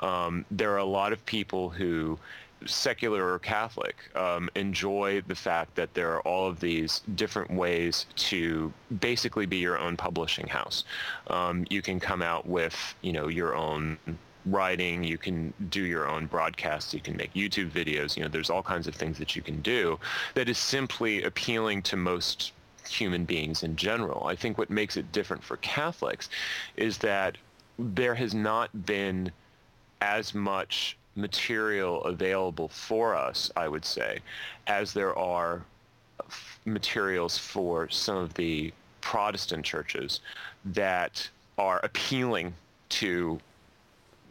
um, 0.00 0.44
there 0.50 0.72
are 0.72 0.78
a 0.78 0.84
lot 0.84 1.12
of 1.12 1.24
people 1.26 1.70
who 1.70 2.18
secular 2.64 3.32
or 3.32 3.38
Catholic, 3.38 3.96
um, 4.14 4.48
enjoy 4.54 5.22
the 5.26 5.34
fact 5.34 5.74
that 5.74 5.92
there 5.94 6.12
are 6.14 6.20
all 6.22 6.48
of 6.48 6.60
these 6.60 7.02
different 7.14 7.50
ways 7.50 8.06
to 8.16 8.72
basically 9.00 9.46
be 9.46 9.58
your 9.58 9.78
own 9.78 9.96
publishing 9.96 10.46
house. 10.46 10.84
Um, 11.28 11.66
you 11.68 11.82
can 11.82 12.00
come 12.00 12.22
out 12.22 12.46
with, 12.46 12.94
you 13.02 13.12
know, 13.12 13.28
your 13.28 13.54
own 13.54 13.98
writing, 14.46 15.02
you 15.04 15.18
can 15.18 15.52
do 15.70 15.82
your 15.82 16.08
own 16.08 16.26
broadcasts, 16.26 16.94
you 16.94 17.00
can 17.00 17.16
make 17.16 17.34
YouTube 17.34 17.70
videos, 17.70 18.16
you 18.16 18.22
know, 18.22 18.28
there's 18.28 18.50
all 18.50 18.62
kinds 18.62 18.86
of 18.86 18.94
things 18.94 19.18
that 19.18 19.36
you 19.36 19.42
can 19.42 19.60
do 19.60 19.98
that 20.34 20.48
is 20.48 20.58
simply 20.58 21.24
appealing 21.24 21.82
to 21.82 21.96
most 21.96 22.52
human 22.88 23.24
beings 23.24 23.62
in 23.62 23.74
general. 23.76 24.26
I 24.26 24.36
think 24.36 24.56
what 24.56 24.70
makes 24.70 24.96
it 24.96 25.10
different 25.12 25.42
for 25.42 25.56
Catholics 25.58 26.28
is 26.76 26.98
that 26.98 27.36
there 27.78 28.14
has 28.14 28.34
not 28.34 28.86
been 28.86 29.32
as 30.00 30.34
much 30.34 30.96
material 31.16 32.04
available 32.04 32.68
for 32.68 33.14
us, 33.14 33.50
I 33.56 33.68
would 33.68 33.84
say, 33.84 34.20
as 34.66 34.92
there 34.92 35.16
are 35.18 35.64
materials 36.64 37.38
for 37.38 37.88
some 37.88 38.16
of 38.16 38.34
the 38.34 38.72
Protestant 39.00 39.64
churches 39.64 40.20
that 40.64 41.28
are 41.58 41.80
appealing 41.82 42.54
to 42.88 43.38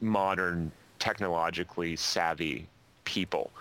modern 0.02 0.72
technologically 1.00 1.96
savvy 1.96 2.68
people. 3.06 3.52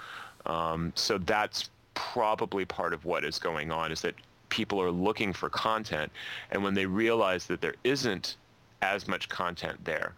Um, 0.46 0.92
so 0.94 1.18
that's 1.18 1.70
probably 1.94 2.64
part 2.64 2.92
of 2.92 3.04
what 3.04 3.24
is 3.24 3.38
going 3.38 3.70
on 3.70 3.92
is 3.92 4.00
that 4.02 4.14
people 4.48 4.80
are 4.80 4.90
looking 4.90 5.32
for 5.32 5.48
content 5.48 6.10
and 6.50 6.62
when 6.62 6.74
they 6.74 6.86
realize 6.86 7.46
that 7.46 7.60
there 7.60 7.74
isn't 7.84 8.36
as 8.82 9.08
much 9.08 9.28
content 9.28 9.78
there 9.84 10.14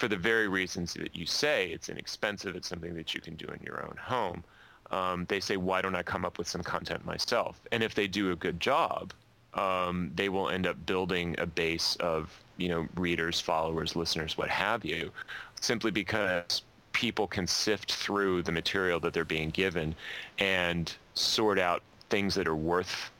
for 0.00 0.08
the 0.08 0.16
very 0.16 0.48
reasons 0.48 0.94
that 0.94 1.14
you 1.14 1.26
say 1.26 1.68
it's 1.68 1.90
inexpensive 1.90 2.56
it's 2.56 2.66
something 2.66 2.94
that 2.94 3.12
you 3.14 3.20
can 3.20 3.34
do 3.36 3.46
in 3.48 3.60
your 3.62 3.84
own 3.84 3.94
home 4.00 4.42
um, 4.90 5.26
they 5.28 5.40
say 5.40 5.58
why 5.58 5.82
don't 5.82 5.94
i 5.94 6.02
come 6.02 6.24
up 6.24 6.38
with 6.38 6.48
some 6.48 6.62
content 6.62 7.04
myself? 7.04 7.60
And 7.70 7.82
if 7.82 7.94
they 7.94 8.08
do 8.08 8.32
a 8.32 8.36
good 8.36 8.58
job 8.58 9.12
um, 9.52 10.10
they 10.14 10.30
will 10.30 10.48
end 10.48 10.66
up 10.66 10.86
building 10.86 11.34
a 11.36 11.44
base 11.44 11.96
of 11.96 12.34
you 12.56 12.70
know 12.70 12.88
readers 12.96 13.40
followers 13.40 13.94
listeners 13.94 14.38
what 14.38 14.48
have 14.48 14.86
you 14.86 15.12
simply 15.60 15.90
because 15.90 16.62
people 16.92 17.26
can 17.26 17.46
sift 17.46 17.92
through 17.92 18.42
the 18.42 18.52
material 18.52 19.00
that 19.00 19.12
they're 19.12 19.24
being 19.26 19.50
given 19.50 19.94
and 20.38 20.96
sort 21.12 21.58
out 21.58 21.82
things 22.08 22.34
that 22.34 22.48
are 22.48 22.56
worth 22.56 23.10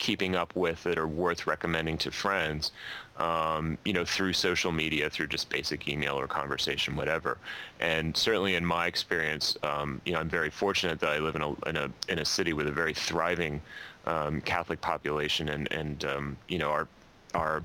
keeping 0.00 0.34
up 0.34 0.56
with 0.56 0.82
that 0.82 0.98
are 0.98 1.06
worth 1.06 1.46
recommending 1.46 1.98
to 1.98 2.10
friends, 2.10 2.72
um, 3.18 3.76
you 3.84 3.92
know, 3.92 4.04
through 4.04 4.32
social 4.32 4.72
media, 4.72 5.08
through 5.10 5.28
just 5.28 5.50
basic 5.50 5.86
email 5.86 6.18
or 6.18 6.26
conversation, 6.26 6.96
whatever. 6.96 7.36
And 7.78 8.16
certainly 8.16 8.56
in 8.56 8.64
my 8.64 8.86
experience, 8.86 9.56
um, 9.62 10.00
you 10.06 10.14
know, 10.14 10.18
I'm 10.18 10.28
very 10.28 10.50
fortunate 10.50 10.98
that 11.00 11.10
I 11.10 11.18
live 11.18 11.36
in 11.36 11.42
a 11.42 11.68
in 11.68 11.76
a 11.76 11.90
in 12.08 12.18
a 12.18 12.24
city 12.24 12.54
with 12.54 12.66
a 12.66 12.72
very 12.72 12.94
thriving 12.94 13.60
um, 14.06 14.40
Catholic 14.40 14.80
population, 14.80 15.50
and 15.50 15.70
and 15.70 16.04
um, 16.06 16.36
you 16.48 16.58
know, 16.58 16.70
our 16.70 16.88
our 17.34 17.62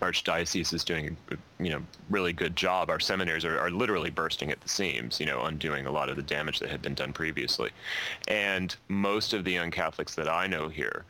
archdiocese 0.00 0.74
is 0.74 0.84
doing 0.84 1.16
you 1.58 1.70
know 1.70 1.82
really 2.10 2.34
good 2.34 2.54
job. 2.54 2.90
Our 2.90 3.00
seminaries 3.00 3.46
are, 3.46 3.58
are 3.58 3.70
literally 3.70 4.10
bursting 4.10 4.50
at 4.50 4.60
the 4.60 4.68
seams, 4.68 5.18
you 5.18 5.24
know, 5.24 5.42
undoing 5.42 5.86
a 5.86 5.90
lot 5.90 6.10
of 6.10 6.16
the 6.16 6.22
damage 6.22 6.58
that 6.60 6.68
had 6.68 6.82
been 6.82 6.94
done 6.94 7.14
previously. 7.14 7.70
And 8.28 8.76
most 8.88 9.32
of 9.32 9.44
the 9.44 9.52
young 9.52 9.70
Catholics 9.70 10.14
that 10.16 10.28
I 10.28 10.46
know 10.46 10.68
here 10.68 11.06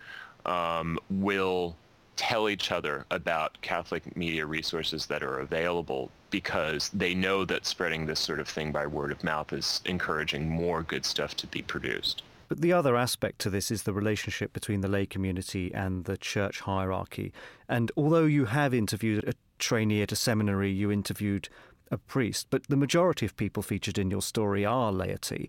um, 0.46 0.98
will 1.10 1.76
tell 2.16 2.48
each 2.48 2.70
other 2.70 3.04
about 3.10 3.60
Catholic 3.62 4.16
media 4.16 4.46
resources 4.46 5.06
that 5.06 5.22
are 5.22 5.40
available 5.40 6.10
because 6.30 6.88
they 6.90 7.14
know 7.14 7.44
that 7.44 7.66
spreading 7.66 8.06
this 8.06 8.20
sort 8.20 8.40
of 8.40 8.48
thing 8.48 8.72
by 8.72 8.86
word 8.86 9.10
of 9.10 9.24
mouth 9.24 9.52
is 9.52 9.80
encouraging 9.86 10.48
more 10.48 10.82
good 10.82 11.04
stuff 11.04 11.36
to 11.36 11.46
be 11.46 11.62
produced. 11.62 12.22
But 12.48 12.60
the 12.60 12.72
other 12.72 12.96
aspect 12.96 13.38
to 13.40 13.50
this 13.50 13.70
is 13.70 13.84
the 13.84 13.94
relationship 13.94 14.52
between 14.52 14.82
the 14.82 14.88
lay 14.88 15.06
community 15.06 15.72
and 15.72 16.04
the 16.04 16.18
church 16.18 16.60
hierarchy. 16.60 17.32
And 17.68 17.90
although 17.96 18.26
you 18.26 18.44
have 18.44 18.74
interviewed 18.74 19.24
a 19.24 19.32
trainee 19.58 20.02
at 20.02 20.12
a 20.12 20.16
seminary, 20.16 20.70
you 20.70 20.90
interviewed 20.90 21.48
a 21.90 21.98
priest, 21.98 22.48
but 22.50 22.66
the 22.68 22.76
majority 22.76 23.24
of 23.26 23.36
people 23.36 23.62
featured 23.62 23.98
in 23.98 24.10
your 24.10 24.22
story 24.22 24.64
are 24.64 24.92
laity. 24.92 25.48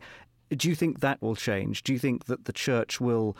Do 0.50 0.70
you 0.70 0.76
think 0.76 1.00
that 1.00 1.22
will 1.22 1.36
change? 1.36 1.84
Do 1.84 1.94
you 1.94 2.00
think 2.00 2.26
that 2.26 2.46
the 2.46 2.54
church 2.54 3.02
will 3.02 3.36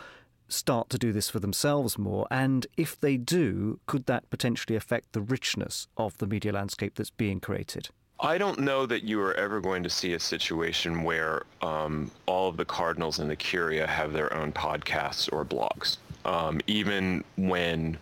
start 0.48 0.90
to 0.90 0.98
do 0.98 1.12
this 1.12 1.30
for 1.30 1.40
themselves 1.40 1.98
more? 1.98 2.26
And 2.30 2.66
if 2.76 2.98
they 2.98 3.16
do, 3.16 3.80
could 3.86 4.06
that 4.06 4.28
potentially 4.30 4.76
affect 4.76 5.12
the 5.12 5.20
richness 5.20 5.88
of 5.96 6.18
the 6.18 6.26
media 6.26 6.52
landscape 6.52 6.94
that's 6.94 7.10
being 7.10 7.40
created? 7.40 7.88
I 8.20 8.38
don't 8.38 8.60
know 8.60 8.86
that 8.86 9.02
you 9.02 9.20
are 9.20 9.34
ever 9.34 9.60
going 9.60 9.82
to 9.82 9.90
see 9.90 10.14
a 10.14 10.20
situation 10.20 11.02
where 11.02 11.42
um, 11.62 12.10
all 12.26 12.48
of 12.48 12.56
the 12.56 12.64
cardinals 12.64 13.18
in 13.18 13.28
the 13.28 13.36
Curia 13.36 13.86
have 13.86 14.12
their 14.12 14.32
own 14.32 14.52
podcasts 14.52 15.30
or 15.32 15.44
blogs. 15.44 15.98
Um, 16.24 16.60
even 16.66 17.24
when 17.36 17.98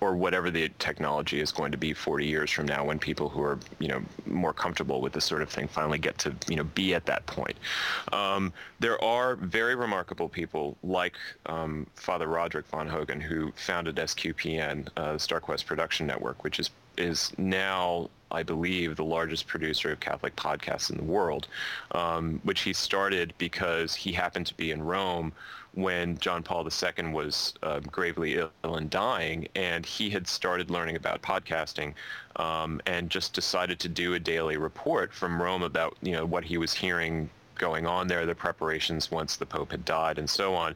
or 0.00 0.16
whatever 0.16 0.50
the 0.50 0.70
technology 0.78 1.40
is 1.40 1.52
going 1.52 1.72
to 1.72 1.78
be 1.78 1.92
40 1.92 2.26
years 2.26 2.50
from 2.50 2.66
now 2.66 2.84
when 2.84 2.98
people 2.98 3.28
who 3.28 3.42
are 3.42 3.58
you 3.78 3.88
know 3.88 4.02
more 4.26 4.52
comfortable 4.52 5.00
with 5.00 5.12
this 5.12 5.24
sort 5.24 5.42
of 5.42 5.50
thing 5.50 5.68
finally 5.68 5.98
get 5.98 6.18
to 6.18 6.34
you 6.48 6.56
know 6.56 6.64
be 6.64 6.94
at 6.94 7.06
that 7.06 7.26
point. 7.26 7.56
Um, 8.12 8.52
there 8.78 9.02
are 9.02 9.36
very 9.36 9.74
remarkable 9.74 10.28
people 10.28 10.76
like 10.82 11.16
um, 11.46 11.86
father 11.96 12.28
roderick 12.28 12.70
Vonhögen 12.70 13.20
who 13.20 13.52
founded 13.56 13.96
sqpn 13.96 14.88
uh, 14.96 15.14
starquest 15.14 15.66
production 15.66 16.06
network 16.06 16.42
which 16.44 16.58
is 16.58 16.70
is 16.96 17.32
now 17.38 18.08
I 18.32 18.42
believe, 18.42 18.96
the 18.96 19.04
largest 19.04 19.46
producer 19.46 19.90
of 19.90 20.00
Catholic 20.00 20.36
podcasts 20.36 20.90
in 20.90 20.96
the 20.96 21.02
world, 21.02 21.48
um, 21.92 22.40
which 22.44 22.60
he 22.60 22.72
started 22.72 23.34
because 23.38 23.94
he 23.94 24.12
happened 24.12 24.46
to 24.46 24.54
be 24.54 24.70
in 24.70 24.82
Rome 24.82 25.32
when 25.74 26.18
John 26.18 26.42
Paul 26.42 26.66
II 26.66 27.12
was 27.12 27.54
uh, 27.62 27.80
gravely 27.80 28.34
ill 28.36 28.50
and 28.62 28.90
dying, 28.90 29.48
and 29.54 29.86
he 29.86 30.10
had 30.10 30.26
started 30.26 30.70
learning 30.70 30.96
about 30.96 31.22
podcasting 31.22 31.94
um, 32.36 32.80
and 32.86 33.08
just 33.10 33.32
decided 33.32 33.78
to 33.80 33.88
do 33.88 34.14
a 34.14 34.18
daily 34.18 34.56
report 34.56 35.12
from 35.12 35.40
Rome 35.40 35.62
about 35.62 35.96
you 36.02 36.12
know 36.12 36.26
what 36.26 36.44
he 36.44 36.58
was 36.58 36.72
hearing 36.72 37.30
going 37.60 37.86
on 37.86 38.08
there, 38.08 38.24
the 38.24 38.34
preparations 38.34 39.10
once 39.10 39.36
the 39.36 39.46
Pope 39.46 39.70
had 39.70 39.84
died, 39.84 40.18
and 40.18 40.28
so 40.28 40.54
on, 40.54 40.74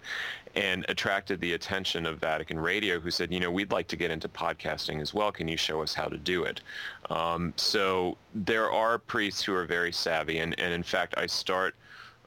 and 0.54 0.84
attracted 0.88 1.40
the 1.40 1.54
attention 1.54 2.04
of 2.06 2.18
Vatican 2.18 2.60
Radio, 2.60 3.00
who 3.00 3.10
said, 3.10 3.32
you 3.32 3.40
know, 3.40 3.50
we'd 3.50 3.72
like 3.72 3.88
to 3.88 3.96
get 3.96 4.10
into 4.10 4.28
podcasting 4.28 5.00
as 5.00 5.14
well. 5.14 5.32
Can 5.32 5.48
you 5.48 5.56
show 5.56 5.82
us 5.82 5.94
how 5.94 6.06
to 6.06 6.18
do 6.18 6.44
it? 6.44 6.60
Um, 7.08 7.54
so 7.56 8.16
there 8.34 8.70
are 8.70 8.98
priests 8.98 9.42
who 9.42 9.54
are 9.54 9.64
very 9.64 9.92
savvy, 9.92 10.38
and, 10.38 10.58
and 10.60 10.72
in 10.72 10.82
fact, 10.82 11.14
I 11.16 11.26
start 11.26 11.74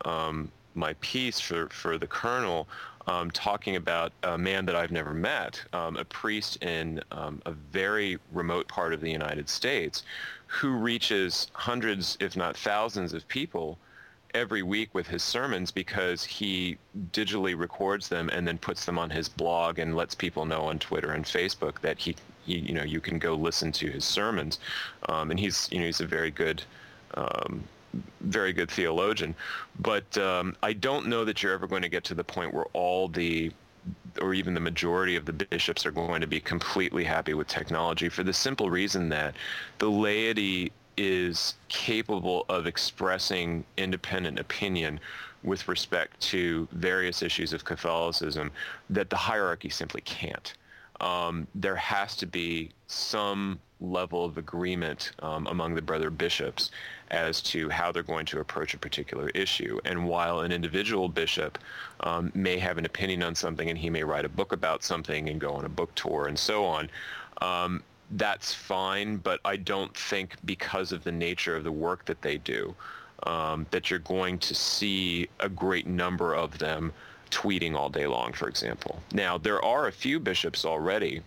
um, 0.05 0.51
my 0.77 0.93
piece 1.01 1.39
for, 1.39 1.67
for 1.69 1.97
the 1.97 2.07
Kernel, 2.07 2.67
um, 3.07 3.31
talking 3.31 3.77
about 3.77 4.11
a 4.23 4.37
man 4.37 4.65
that 4.65 4.75
I've 4.75 4.91
never 4.91 5.13
met, 5.13 5.61
um, 5.73 5.95
a 5.97 6.05
priest 6.05 6.61
in 6.61 7.01
um, 7.11 7.41
a 7.45 7.51
very 7.51 8.17
remote 8.33 8.67
part 8.67 8.93
of 8.93 9.01
the 9.01 9.09
United 9.09 9.49
States 9.49 10.03
who 10.47 10.71
reaches 10.71 11.47
hundreds, 11.53 12.17
if 12.19 12.35
not 12.35 12.55
thousands 12.55 13.13
of 13.13 13.27
people 13.27 13.77
every 14.33 14.61
week 14.61 14.93
with 14.93 15.07
his 15.07 15.23
sermons 15.23 15.71
because 15.71 16.23
he 16.23 16.77
digitally 17.11 17.57
records 17.57 18.07
them 18.07 18.29
and 18.29 18.47
then 18.47 18.57
puts 18.57 18.85
them 18.85 18.99
on 18.99 19.09
his 19.09 19.29
blog 19.29 19.79
and 19.79 19.95
lets 19.95 20.13
people 20.13 20.45
know 20.45 20.61
on 20.61 20.77
Twitter 20.77 21.13
and 21.13 21.25
Facebook 21.25 21.79
that 21.81 21.97
he, 21.97 22.15
he 22.45 22.57
you 22.59 22.73
know, 22.73 22.83
you 22.83 22.99
can 22.99 23.19
go 23.19 23.35
listen 23.35 23.71
to 23.71 23.89
his 23.89 24.05
sermons. 24.05 24.59
Um, 25.07 25.31
and 25.31 25.39
he's, 25.39 25.69
you 25.71 25.79
know, 25.79 25.85
he's 25.85 26.01
a 26.01 26.05
very 26.05 26.31
good, 26.31 26.61
um, 27.15 27.63
very 28.21 28.53
good 28.53 28.69
theologian. 28.69 29.35
But 29.79 30.17
um, 30.17 30.55
I 30.63 30.73
don't 30.73 31.07
know 31.07 31.25
that 31.25 31.41
you're 31.41 31.53
ever 31.53 31.67
going 31.67 31.81
to 31.81 31.89
get 31.89 32.03
to 32.05 32.15
the 32.15 32.23
point 32.23 32.53
where 32.53 32.65
all 32.73 33.07
the 33.07 33.51
or 34.21 34.33
even 34.33 34.53
the 34.53 34.59
majority 34.59 35.15
of 35.15 35.25
the 35.25 35.33
bishops 35.33 35.85
are 35.85 35.91
going 35.91 36.21
to 36.21 36.27
be 36.27 36.39
completely 36.39 37.03
happy 37.03 37.33
with 37.33 37.47
technology 37.47 38.09
for 38.09 38.23
the 38.23 38.33
simple 38.33 38.69
reason 38.69 39.09
that 39.09 39.35
the 39.77 39.89
laity 39.89 40.71
is 40.97 41.53
capable 41.69 42.45
of 42.49 42.65
expressing 42.65 43.63
independent 43.77 44.39
opinion 44.39 44.99
with 45.43 45.67
respect 45.67 46.19
to 46.19 46.67
various 46.71 47.21
issues 47.21 47.53
of 47.53 47.63
Catholicism 47.63 48.51
that 48.89 49.09
the 49.09 49.15
hierarchy 49.15 49.69
simply 49.69 50.01
can't. 50.01 50.53
Um, 50.99 51.47
there 51.53 51.75
has 51.75 52.15
to 52.17 52.25
be 52.25 52.71
some 52.87 53.59
level 53.79 54.25
of 54.25 54.39
agreement 54.39 55.11
um, 55.19 55.45
among 55.47 55.75
the 55.75 55.81
brother 55.81 56.09
bishops 56.09 56.71
as 57.11 57.41
to 57.41 57.69
how 57.69 57.91
they're 57.91 58.03
going 58.03 58.25
to 58.27 58.39
approach 58.39 58.73
a 58.73 58.77
particular 58.77 59.29
issue. 59.29 59.79
And 59.85 60.07
while 60.07 60.41
an 60.41 60.51
individual 60.51 61.09
bishop 61.09 61.57
um, 62.01 62.31
may 62.35 62.57
have 62.57 62.77
an 62.77 62.85
opinion 62.85 63.23
on 63.23 63.35
something 63.35 63.69
and 63.69 63.77
he 63.77 63.89
may 63.89 64.03
write 64.03 64.25
a 64.25 64.29
book 64.29 64.51
about 64.51 64.83
something 64.83 65.29
and 65.29 65.39
go 65.39 65.51
on 65.51 65.65
a 65.65 65.69
book 65.69 65.93
tour 65.95 66.27
and 66.27 66.37
so 66.37 66.65
on, 66.65 66.89
um, 67.41 67.83
that's 68.11 68.53
fine, 68.53 69.17
but 69.17 69.39
I 69.43 69.57
don't 69.57 69.95
think 69.95 70.35
because 70.45 70.91
of 70.91 71.03
the 71.03 71.11
nature 71.11 71.55
of 71.55 71.63
the 71.63 71.71
work 71.71 72.05
that 72.05 72.21
they 72.21 72.37
do, 72.37 72.73
um, 73.23 73.65
that 73.71 73.89
you're 73.89 73.99
going 73.99 74.37
to 74.39 74.55
see 74.55 75.27
a 75.39 75.49
great 75.49 75.87
number 75.87 76.33
of 76.33 76.57
them 76.57 76.93
tweeting 77.31 77.75
all 77.75 77.89
day 77.89 78.07
long, 78.07 78.31
for 78.31 78.47
example. 78.47 79.01
Now, 79.11 79.37
there 79.37 79.63
are 79.63 79.87
a 79.87 79.91
few 79.91 80.19
bishops 80.19 80.63
already 80.63 81.21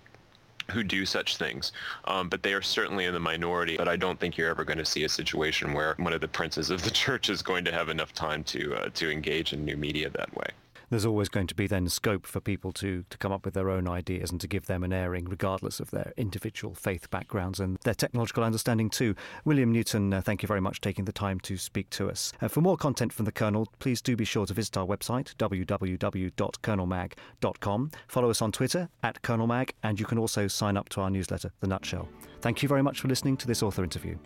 who 0.70 0.82
do 0.82 1.04
such 1.04 1.36
things, 1.36 1.72
um, 2.04 2.28
but 2.28 2.42
they 2.42 2.52
are 2.52 2.62
certainly 2.62 3.04
in 3.04 3.14
the 3.14 3.20
minority. 3.20 3.76
But 3.76 3.88
I 3.88 3.96
don't 3.96 4.18
think 4.18 4.36
you're 4.36 4.50
ever 4.50 4.64
going 4.64 4.78
to 4.78 4.84
see 4.84 5.04
a 5.04 5.08
situation 5.08 5.72
where 5.72 5.94
one 5.98 6.12
of 6.12 6.20
the 6.20 6.28
princes 6.28 6.70
of 6.70 6.82
the 6.82 6.90
church 7.02 7.28
is 7.28 7.42
going 7.42 7.64
to 7.64 7.72
have 7.72 7.88
enough 7.88 8.12
time 8.12 8.44
to 8.44 8.74
uh, 8.76 8.88
to 8.94 9.10
engage 9.10 9.52
in 9.52 9.64
new 9.64 9.76
media 9.76 10.10
that 10.10 10.34
way 10.36 10.48
there's 10.90 11.06
always 11.06 11.28
going 11.28 11.46
to 11.46 11.54
be 11.54 11.66
then 11.66 11.88
scope 11.88 12.26
for 12.26 12.40
people 12.40 12.72
to, 12.72 13.04
to 13.08 13.18
come 13.18 13.32
up 13.32 13.44
with 13.44 13.54
their 13.54 13.70
own 13.70 13.88
ideas 13.88 14.30
and 14.30 14.40
to 14.40 14.48
give 14.48 14.66
them 14.66 14.84
an 14.84 14.92
airing, 14.92 15.26
regardless 15.26 15.80
of 15.80 15.90
their 15.90 16.12
individual 16.16 16.74
faith 16.74 17.10
backgrounds 17.10 17.60
and 17.60 17.78
their 17.84 17.94
technological 17.94 18.44
understanding 18.44 18.90
too. 18.90 19.14
William 19.44 19.72
Newton, 19.72 20.12
uh, 20.12 20.20
thank 20.20 20.42
you 20.42 20.46
very 20.46 20.60
much 20.60 20.76
for 20.76 20.82
taking 20.82 21.04
the 21.04 21.12
time 21.12 21.40
to 21.40 21.56
speak 21.56 21.88
to 21.90 22.08
us. 22.10 22.32
Uh, 22.42 22.48
for 22.48 22.60
more 22.60 22.76
content 22.76 23.12
from 23.12 23.24
the 23.24 23.32
Kernel, 23.32 23.68
please 23.78 24.02
do 24.02 24.16
be 24.16 24.24
sure 24.24 24.46
to 24.46 24.54
visit 24.54 24.76
our 24.76 24.86
website, 24.86 25.34
www.kernelmag.com. 25.36 27.90
Follow 28.08 28.30
us 28.30 28.42
on 28.42 28.50
Twitter 28.52 28.88
at 29.02 29.22
KernelMag, 29.22 29.70
and 29.82 30.00
you 30.00 30.06
can 30.06 30.18
also 30.18 30.48
sign 30.48 30.76
up 30.76 30.88
to 30.90 31.00
our 31.00 31.10
newsletter, 31.10 31.50
The 31.60 31.68
Nutshell. 31.68 32.08
Thank 32.40 32.62
you 32.62 32.68
very 32.68 32.82
much 32.82 33.00
for 33.00 33.08
listening 33.08 33.36
to 33.38 33.46
this 33.46 33.62
author 33.62 33.82
interview. 33.84 34.18